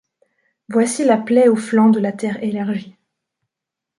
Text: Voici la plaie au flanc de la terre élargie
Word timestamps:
Voici 0.67 1.05
la 1.05 1.15
plaie 1.17 1.47
au 1.47 1.55
flanc 1.55 1.89
de 1.89 1.99
la 1.99 2.11
terre 2.11 2.43
élargie 2.43 2.95